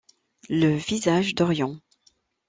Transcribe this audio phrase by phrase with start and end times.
[0.49, 1.79] Le visage d’Orion.